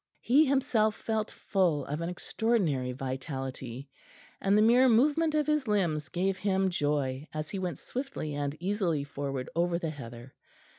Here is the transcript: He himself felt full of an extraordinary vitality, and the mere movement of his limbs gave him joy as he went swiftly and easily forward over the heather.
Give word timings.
He 0.21 0.47
himself 0.47 0.95
felt 0.95 1.29
full 1.29 1.85
of 1.85 2.01
an 2.01 2.09
extraordinary 2.09 2.91
vitality, 2.91 3.87
and 4.41 4.57
the 4.57 4.61
mere 4.63 4.89
movement 4.89 5.35
of 5.35 5.45
his 5.45 5.67
limbs 5.67 6.09
gave 6.09 6.37
him 6.39 6.71
joy 6.71 7.27
as 7.35 7.51
he 7.51 7.59
went 7.59 7.77
swiftly 7.77 8.33
and 8.33 8.57
easily 8.59 9.03
forward 9.03 9.51
over 9.55 9.77
the 9.77 9.91
heather. 9.91 10.33